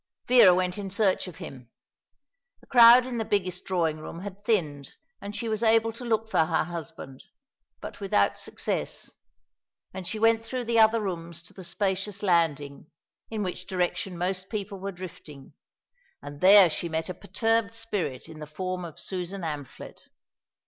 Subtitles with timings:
[0.27, 1.69] Vera went in search of him.
[2.59, 6.27] The crowd in the biggest drawing room had thinned, and she was able to look
[6.27, 7.23] for her husband
[7.81, 9.11] but without success;
[9.93, 12.87] and she went through the other rooms to the spacious landing,
[13.29, 15.53] in which direction most people were drifting,
[16.19, 19.99] and there she met a perturbed spirit in the form of Susan Amphlett.